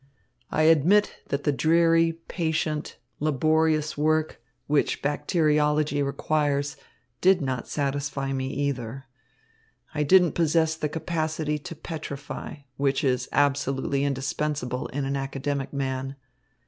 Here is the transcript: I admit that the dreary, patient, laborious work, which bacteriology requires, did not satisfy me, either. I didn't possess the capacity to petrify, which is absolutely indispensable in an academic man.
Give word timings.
I 0.49 0.63
admit 0.63 1.17
that 1.27 1.43
the 1.43 1.51
dreary, 1.51 2.13
patient, 2.27 2.97
laborious 3.19 3.95
work, 3.95 4.41
which 4.65 5.03
bacteriology 5.03 6.01
requires, 6.01 6.75
did 7.21 7.39
not 7.39 7.67
satisfy 7.67 8.33
me, 8.33 8.47
either. 8.47 9.05
I 9.93 10.01
didn't 10.01 10.31
possess 10.31 10.73
the 10.73 10.89
capacity 10.89 11.59
to 11.59 11.75
petrify, 11.75 12.61
which 12.77 13.03
is 13.03 13.29
absolutely 13.31 14.03
indispensable 14.03 14.87
in 14.87 15.05
an 15.05 15.15
academic 15.15 15.71
man. 15.71 16.15